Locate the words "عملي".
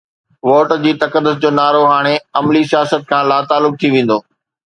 2.41-2.63